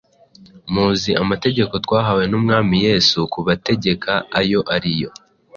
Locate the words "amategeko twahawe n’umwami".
1.23-2.75